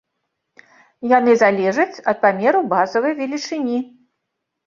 [1.17, 3.77] Яны залежаць ад памеру базавай велічыні.